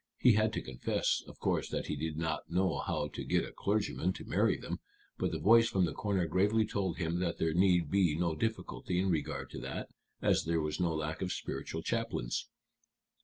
[0.17, 3.51] He had to confess, of course, that he did not know how to get a
[3.51, 4.79] clergyman to marry them;
[5.19, 8.99] but the voice from the corner gravely told him that there need be no difficulty
[8.99, 12.47] in regard to that, as there was no lack of spiritual chaplains.